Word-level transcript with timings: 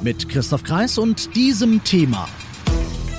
Mit 0.00 0.28
Christoph 0.28 0.62
Kreis 0.62 0.96
und 0.96 1.34
diesem 1.34 1.82
Thema. 1.82 2.28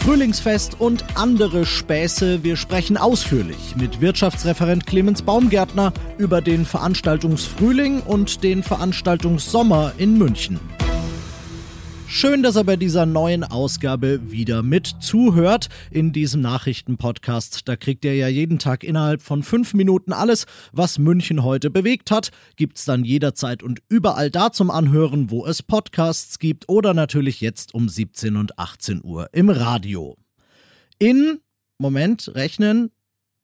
Frühlingsfest 0.00 0.80
und 0.80 1.04
andere 1.16 1.66
Späße. 1.66 2.44
Wir 2.44 2.56
sprechen 2.56 2.96
ausführlich 2.96 3.74
mit 3.76 4.00
Wirtschaftsreferent 4.00 4.86
Clemens 4.86 5.22
Baumgärtner 5.22 5.92
über 6.18 6.40
den 6.40 6.64
Veranstaltungsfrühling 6.64 8.00
und 8.00 8.44
den 8.44 8.62
Veranstaltungssommer 8.62 9.92
in 9.98 10.16
München. 10.16 10.60
Schön, 12.10 12.42
dass 12.42 12.56
er 12.56 12.64
bei 12.64 12.76
dieser 12.76 13.04
neuen 13.04 13.44
Ausgabe 13.44 14.32
wieder 14.32 14.62
mit 14.62 14.86
zuhört 14.86 15.68
in 15.90 16.10
diesem 16.10 16.40
Nachrichtenpodcast. 16.40 17.68
Da 17.68 17.76
kriegt 17.76 18.02
ihr 18.02 18.16
ja 18.16 18.28
jeden 18.28 18.58
Tag 18.58 18.82
innerhalb 18.82 19.20
von 19.20 19.42
fünf 19.42 19.74
Minuten 19.74 20.14
alles, 20.14 20.46
was 20.72 20.98
München 20.98 21.44
heute 21.44 21.68
bewegt 21.68 22.10
hat. 22.10 22.30
Gibt's 22.56 22.86
dann 22.86 23.04
jederzeit 23.04 23.62
und 23.62 23.82
überall 23.90 24.30
da 24.30 24.50
zum 24.50 24.70
Anhören, 24.70 25.30
wo 25.30 25.44
es 25.46 25.62
Podcasts 25.62 26.38
gibt 26.38 26.68
oder 26.70 26.94
natürlich 26.94 27.42
jetzt 27.42 27.74
um 27.74 27.90
17 27.90 28.36
und 28.36 28.58
18 28.58 29.04
Uhr 29.04 29.28
im 29.32 29.50
Radio. 29.50 30.16
In, 30.98 31.40
Moment, 31.76 32.34
rechnen, 32.34 32.90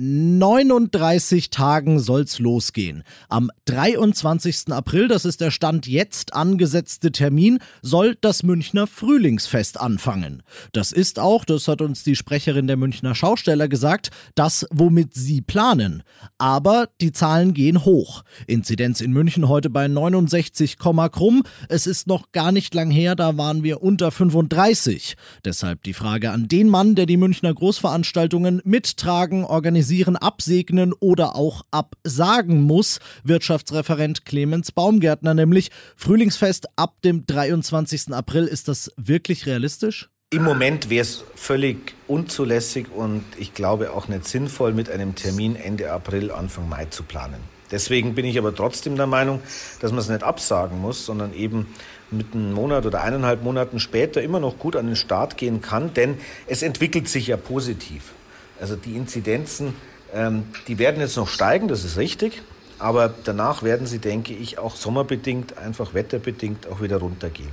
39 0.00 1.50
Tagen 1.50 1.98
soll's 1.98 2.38
losgehen. 2.38 3.02
Am 3.28 3.50
23. 3.64 4.70
April, 4.70 5.08
das 5.08 5.24
ist 5.24 5.40
der 5.40 5.50
Stand 5.50 5.88
jetzt 5.88 6.34
angesetzte 6.34 7.10
Termin, 7.10 7.58
soll 7.82 8.16
das 8.20 8.44
Münchner 8.44 8.86
Frühlingsfest 8.86 9.80
anfangen. 9.80 10.44
Das 10.70 10.92
ist 10.92 11.18
auch, 11.18 11.44
das 11.44 11.66
hat 11.66 11.82
uns 11.82 12.04
die 12.04 12.14
Sprecherin 12.14 12.68
der 12.68 12.76
Münchner 12.76 13.16
Schausteller 13.16 13.66
gesagt, 13.66 14.10
das, 14.36 14.66
womit 14.70 15.14
sie 15.14 15.40
planen. 15.40 16.04
Aber 16.38 16.88
die 17.00 17.10
Zahlen 17.10 17.52
gehen 17.52 17.84
hoch. 17.84 18.22
Inzidenz 18.46 19.00
in 19.00 19.12
München 19.12 19.48
heute 19.48 19.68
bei 19.68 19.88
69, 19.88 20.78
krumm. 20.78 21.42
Es 21.68 21.88
ist 21.88 22.06
noch 22.06 22.30
gar 22.30 22.52
nicht 22.52 22.72
lang 22.72 22.92
her, 22.92 23.16
da 23.16 23.36
waren 23.36 23.64
wir 23.64 23.82
unter 23.82 24.12
35. 24.12 25.16
Deshalb 25.44 25.82
die 25.82 25.92
Frage 25.92 26.30
an 26.30 26.46
den 26.46 26.68
Mann, 26.68 26.94
der 26.94 27.06
die 27.06 27.16
Münchner 27.16 27.52
Großveranstaltungen 27.52 28.62
mittragen, 28.64 29.44
organisiert 29.44 29.87
organisieren, 29.88 30.16
absegnen 30.16 30.92
oder 31.00 31.34
auch 31.34 31.62
absagen 31.70 32.60
muss. 32.60 32.98
Wirtschaftsreferent 33.24 34.26
Clemens 34.26 34.70
Baumgärtner 34.70 35.32
nämlich. 35.32 35.70
Frühlingsfest 35.96 36.66
ab 36.76 36.96
dem 37.04 37.24
23. 37.24 38.12
April. 38.12 38.44
Ist 38.44 38.68
das 38.68 38.92
wirklich 38.96 39.46
realistisch? 39.46 40.10
Im 40.30 40.44
Moment 40.44 40.90
wäre 40.90 41.00
es 41.00 41.24
völlig 41.36 41.94
unzulässig 42.06 42.88
und 42.94 43.24
ich 43.38 43.54
glaube 43.54 43.92
auch 43.92 44.08
nicht 44.08 44.28
sinnvoll, 44.28 44.74
mit 44.74 44.90
einem 44.90 45.14
Termin 45.14 45.56
Ende 45.56 45.90
April, 45.90 46.30
Anfang 46.30 46.68
Mai 46.68 46.84
zu 46.84 47.02
planen. 47.02 47.40
Deswegen 47.70 48.14
bin 48.14 48.26
ich 48.26 48.38
aber 48.38 48.54
trotzdem 48.54 48.96
der 48.96 49.06
Meinung, 49.06 49.40
dass 49.80 49.90
man 49.90 50.00
es 50.00 50.10
nicht 50.10 50.22
absagen 50.22 50.78
muss, 50.80 51.06
sondern 51.06 51.32
eben 51.32 51.66
mit 52.10 52.34
einem 52.34 52.52
Monat 52.52 52.84
oder 52.84 53.02
eineinhalb 53.02 53.42
Monaten 53.42 53.80
später 53.80 54.20
immer 54.22 54.40
noch 54.40 54.58
gut 54.58 54.76
an 54.76 54.86
den 54.86 54.96
Start 54.96 55.38
gehen 55.38 55.62
kann, 55.62 55.94
denn 55.94 56.18
es 56.46 56.62
entwickelt 56.62 57.08
sich 57.08 57.28
ja 57.28 57.38
positiv. 57.38 58.12
Also 58.60 58.76
die 58.76 58.96
Inzidenzen, 58.96 59.74
ähm, 60.12 60.44
die 60.66 60.78
werden 60.78 61.00
jetzt 61.00 61.16
noch 61.16 61.28
steigen, 61.28 61.68
das 61.68 61.84
ist 61.84 61.96
richtig. 61.96 62.42
Aber 62.78 63.12
danach 63.24 63.62
werden 63.62 63.86
sie, 63.86 63.98
denke 63.98 64.34
ich, 64.34 64.58
auch 64.58 64.76
sommerbedingt, 64.76 65.58
einfach 65.58 65.94
wetterbedingt 65.94 66.68
auch 66.68 66.80
wieder 66.80 66.98
runtergehen. 66.98 67.50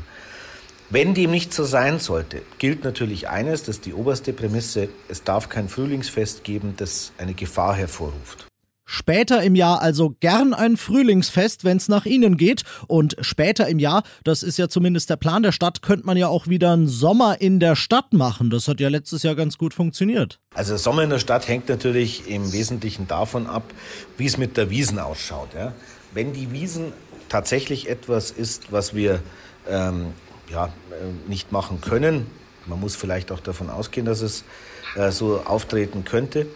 Wenn 0.92 1.16
dem 1.16 1.32
nicht 1.32 1.52
so 1.52 1.64
sein 1.64 2.00
sollte, 2.00 2.44
gilt 2.60 2.84
natürlich 2.84 3.28
eines, 3.28 3.64
das 3.64 3.78
ist 3.78 3.86
die 3.88 3.94
oberste 3.94 4.34
Prämisse, 4.34 4.90
es 5.08 5.24
darf 5.24 5.50
kein 5.50 5.68
Frühlingsfest 5.68 6.44
geben, 6.44 6.76
das 6.78 7.12
eine 7.18 7.34
Gefahr 7.34 7.76
hervorruft. 7.76 8.46
Später 8.96 9.44
im 9.44 9.56
Jahr 9.56 9.82
also 9.82 10.16
gern 10.22 10.54
ein 10.54 10.78
Frühlingsfest, 10.78 11.66
wenn 11.66 11.76
es 11.76 11.90
nach 11.90 12.06
Ihnen 12.06 12.38
geht. 12.38 12.64
Und 12.88 13.18
später 13.20 13.68
im 13.68 13.78
Jahr, 13.78 14.04
das 14.24 14.42
ist 14.42 14.58
ja 14.58 14.70
zumindest 14.70 15.10
der 15.10 15.18
Plan 15.18 15.44
der 15.44 15.52
Stadt, 15.52 15.82
könnte 15.82 16.06
man 16.06 16.16
ja 16.16 16.30
auch 16.30 16.48
wieder 16.48 16.72
einen 16.72 16.88
Sommer 16.88 17.42
in 17.42 17.60
der 17.60 17.76
Stadt 17.76 18.14
machen. 18.14 18.50
Das 18.50 18.70
hat 18.70 18.80
ja 18.80 18.88
letztes 18.88 19.24
Jahr 19.24 19.36
ganz 19.36 19.58
gut 19.58 19.74
funktioniert. 19.74 20.40
Also 20.54 20.78
Sommer 20.78 21.04
in 21.04 21.10
der 21.10 21.20
Stadt 21.20 21.50
hängt 21.50 21.68
natürlich 21.68 22.30
im 22.30 22.54
Wesentlichen 22.54 23.06
davon 23.06 23.48
ab, 23.48 23.64
wie 24.18 24.28
es 24.28 24.38
mit 24.38 24.56
der 24.56 24.70
Wiesen 24.70 24.98
ausschaut. 24.98 25.50
Ja? 25.54 25.74
Wenn 26.14 26.32
die 26.32 26.54
Wiesen 26.54 26.94
tatsächlich 27.28 27.90
etwas 27.90 28.32
ist, 28.32 28.72
was 28.72 28.96
wir 28.96 29.20
ähm, 29.68 30.14
ja, 30.50 30.68
äh, 30.68 30.70
nicht 31.30 31.52
machen 31.52 31.82
können, 31.82 32.28
man 32.66 32.80
muss 32.80 32.96
vielleicht 32.96 33.34
auch 33.34 33.42
davon 33.42 33.70
ausgehen, 33.70 34.06
dass 34.06 34.22
es 34.22 34.46
äh, 34.96 35.12
so 35.12 35.42
auftreten 35.42 36.06
könnte, 36.06 36.48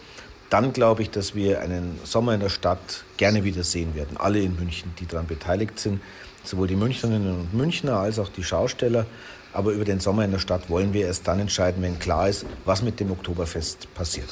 dann 0.50 0.74
glaube 0.74 1.04
ich, 1.04 1.12
dass 1.12 1.36
wir 1.36 1.62
einen 1.62 2.00
Sommer 2.04 2.34
in 2.34 2.40
der 2.40 2.50
Stadt 2.50 3.04
gerne 3.18 3.44
wieder 3.44 3.64
sehen 3.64 3.96
werden. 3.96 4.18
Alle 4.18 4.40
in 4.40 4.56
München, 4.56 4.94
die 5.00 5.06
daran 5.06 5.28
beteiligt 5.28 5.80
sind, 5.80 6.02
sowohl 6.44 6.68
die 6.68 6.76
Münchnerinnen 6.76 7.40
und 7.40 7.54
Münchner 7.54 7.98
als 7.98 8.20
auch 8.20 8.30
die 8.30 8.44
Schausteller. 8.44 9.06
Aber 9.54 9.72
über 9.72 9.86
den 9.86 10.00
Sommer 10.00 10.26
in 10.26 10.32
der 10.32 10.40
Stadt 10.40 10.70
wollen 10.70 10.94
wir 10.94 11.08
erst 11.08 11.28
dann 11.28 11.40
entscheiden, 11.40 11.82
wenn 11.82 11.98
klar 12.00 12.30
ist, 12.30 12.46
was 12.66 12.82
mit 12.82 13.00
dem 13.00 13.12
Oktoberfest 13.12 13.94
passiert. 13.94 14.30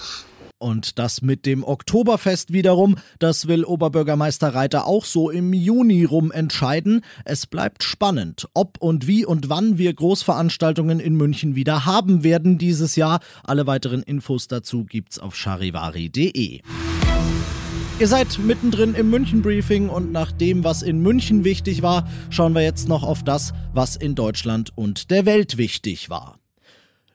Und 0.60 0.98
das 0.98 1.22
mit 1.22 1.46
dem 1.46 1.64
Oktoberfest 1.64 2.52
wiederum, 2.52 2.96
das 3.20 3.48
will 3.48 3.64
Oberbürgermeister 3.64 4.56
Reiter 4.56 4.88
auch 4.88 5.06
so 5.06 5.30
im 5.30 5.54
Juni 5.54 6.04
rum 6.04 6.32
entscheiden. 6.32 7.02
Es 7.26 7.46
bleibt 7.46 7.84
spannend, 7.84 8.48
ob 8.56 8.78
und 8.80 9.06
wie 9.06 9.24
und 9.24 9.50
wann 9.50 9.78
wir 9.78 9.94
Großveranstaltungen 9.94 11.00
in 11.00 11.16
München 11.16 11.56
wieder 11.56 11.86
haben 11.86 12.24
werden 12.24 12.58
dieses 12.58 12.96
Jahr. 12.96 13.20
Alle 13.44 13.68
weiteren 13.68 14.02
Infos 14.02 14.48
dazu 14.48 14.84
gibt's 14.84 15.20
auf 15.20 15.36
charivari.de. 15.36 16.62
Ihr 18.00 18.08
seid 18.08 18.40
mittendrin 18.40 18.96
im 18.96 19.10
München 19.10 19.42
Briefing 19.44 19.90
und 19.90 20.12
nach 20.12 20.32
dem, 20.32 20.64
was 20.64 20.82
in 20.82 21.02
München 21.02 21.44
wichtig 21.44 21.82
war, 21.82 22.08
schauen 22.30 22.54
wir 22.54 22.62
jetzt 22.62 22.88
noch 22.88 23.04
auf 23.04 23.24
das, 23.24 23.54
was 23.74 23.96
in 23.96 24.16
Deutschland 24.16 24.72
und 24.76 25.12
der 25.12 25.26
Welt 25.26 25.58
wichtig 25.58 26.10
war. 26.10 26.40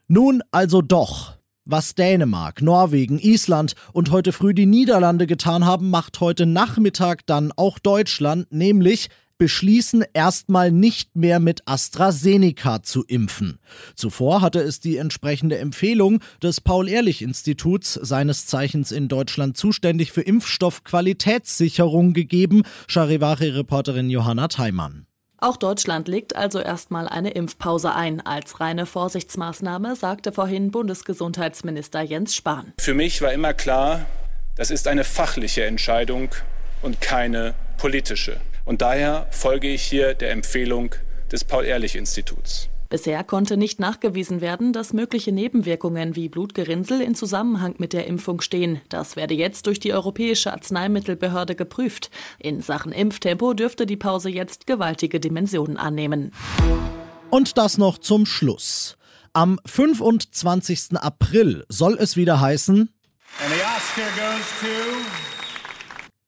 Nun 0.09 0.43
also 0.51 0.83
doch. 0.83 1.42
Was 1.73 1.95
Dänemark, 1.95 2.61
Norwegen, 2.61 3.19
Island 3.19 3.77
und 3.95 4.11
heute 4.11 4.33
früh 4.33 4.53
die 4.53 4.67
Niederlande 4.67 5.27
getan 5.27 5.65
haben, 5.65 5.89
macht 5.89 6.21
heute 6.21 6.45
Nachmittag 6.45 7.25
dann 7.25 7.51
auch 7.57 7.79
Deutschland, 7.79 8.53
nämlich 8.53 9.09
beschließen, 9.39 10.05
erstmal 10.13 10.71
nicht 10.71 11.17
mehr 11.17 11.41
mit 11.41 11.63
AstraZeneca 11.65 12.83
zu 12.83 13.05
impfen. 13.05 13.59
Zuvor 13.95 14.43
hatte 14.43 14.61
es 14.61 14.81
die 14.81 14.99
entsprechende 14.99 15.57
Empfehlung 15.57 16.21
des 16.43 16.61
Paul-Ehrlich-Instituts, 16.61 17.95
seines 17.95 18.45
Zeichens 18.45 18.93
in 18.93 19.09
Deutschland 19.09 19.57
zuständig 19.57 20.13
für 20.13 20.21
Impfstoffqualitätssicherung 20.21 22.13
gegeben, 22.13 22.65
Charivari-Reporterin 22.87 24.11
Johanna 24.11 24.49
Theimann. 24.49 25.07
Auch 25.43 25.57
Deutschland 25.57 26.07
legt 26.07 26.37
also 26.37 26.61
erstmal 26.61 27.09
eine 27.09 27.31
Impfpause 27.31 27.93
ein. 27.93 28.25
Als 28.25 28.61
reine 28.61 28.87
Vorsichtsmaßnahme 28.87 29.97
sagte 29.97 30.31
vorhin 30.31 30.71
Bundesgesundheitsminister 30.71 32.01
Jens 32.01 32.37
Spahn. 32.37 32.73
Für 32.79 32.95
mich 32.95 33.21
war 33.23 33.33
immer 33.33 33.53
klar, 33.53 34.07
das 34.55 34.71
ist 34.71 34.87
eine 34.87 35.03
fachliche 35.03 35.65
Entscheidung 35.65 36.29
und 36.81 37.01
keine 37.01 37.55
politische. 37.77 38.41
Und 38.65 38.83
daher 38.83 39.27
folge 39.33 39.67
ich 39.67 39.83
hier 39.83 40.15
der 40.15 40.31
Empfehlung 40.31 40.95
des 41.33 41.43
Paul-Ehrlich-Instituts. 41.43 42.69
Bisher 42.93 43.25
konnte 43.25 43.57
nicht 43.57 43.81
nachgewiesen 43.81 44.43
werden, 44.43 44.75
dass 44.75 44.93
mögliche 44.93 45.33
Nebenwirkungen 45.33 46.15
wie 46.15 46.29
Blutgerinnsel 46.29 47.01
in 47.01 47.15
Zusammenhang 47.15 47.75
mit 47.79 47.95
der 47.95 48.07
Impfung 48.07 48.43
stehen. 48.43 48.83
Das 48.91 49.17
werde 49.17 49.33
jetzt 49.33 49.67
durch 49.67 49.81
die 49.81 49.95
Europäische 49.95 50.53
Arzneimittelbehörde 50.53 51.55
geprüft. 51.55 52.11
In 52.39 52.61
Sachen 52.61 52.93
Impftempo 52.93 53.55
dürfte 53.55 53.87
die 53.87 53.97
Pause 53.97 54.29
jetzt 54.29 54.67
gewaltige 54.67 55.21
Dimensionen 55.21 55.79
annehmen. 55.79 56.33
Und 57.31 57.57
das 57.57 57.79
noch 57.79 57.97
zum 57.97 58.27
Schluss. 58.27 58.99
Am 59.33 59.59
25. 59.65 60.99
April 60.99 61.65
soll 61.71 61.97
es 61.99 62.19
wieder 62.19 62.43
heißen. 62.43 62.91
And 63.43 63.55
the 63.55 63.63
Oscar 63.63 64.05
goes 64.19 64.45
to 64.61 65.32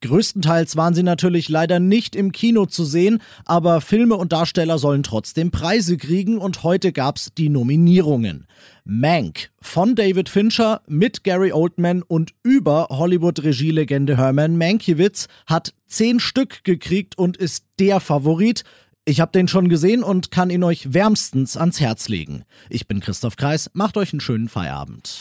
Größtenteils 0.04 0.76
waren 0.76 0.92
sie 0.92 1.02
natürlich 1.02 1.48
leider 1.48 1.80
nicht 1.80 2.14
im 2.14 2.30
Kino 2.30 2.66
zu 2.66 2.84
sehen, 2.84 3.22
aber 3.46 3.80
Filme 3.80 4.16
und 4.16 4.32
Darsteller 4.32 4.78
sollen 4.78 5.02
trotzdem 5.02 5.50
Preise 5.50 5.96
kriegen 5.96 6.36
und 6.36 6.62
heute 6.62 6.92
gab's 6.92 7.30
die 7.38 7.48
Nominierungen. 7.48 8.46
Mank 8.84 9.50
von 9.62 9.94
David 9.94 10.28
Fincher 10.28 10.82
mit 10.86 11.24
Gary 11.24 11.52
Oldman 11.52 12.02
und 12.02 12.34
über 12.42 12.88
Hollywood-Regielegende 12.90 14.18
Herman 14.18 14.58
Mankiewicz 14.58 15.26
hat 15.46 15.72
zehn 15.86 16.20
Stück 16.20 16.64
gekriegt 16.64 17.16
und 17.16 17.38
ist 17.38 17.64
der 17.78 17.98
Favorit. 17.98 18.62
Ich 19.06 19.20
habe 19.20 19.32
den 19.32 19.48
schon 19.48 19.70
gesehen 19.70 20.02
und 20.02 20.30
kann 20.30 20.50
ihn 20.50 20.64
euch 20.64 20.92
wärmstens 20.92 21.56
ans 21.56 21.80
Herz 21.80 22.10
legen. 22.10 22.44
Ich 22.68 22.86
bin 22.86 23.00
Christoph 23.00 23.36
Kreis, 23.36 23.70
macht 23.72 23.96
euch 23.96 24.12
einen 24.12 24.20
schönen 24.20 24.50
Feierabend. 24.50 25.20